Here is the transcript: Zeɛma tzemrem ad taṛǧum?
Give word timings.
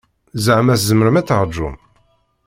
Zeɛma 0.45 0.75
tzemrem 0.79 1.15
ad 1.21 1.25
taṛǧum? 1.27 1.75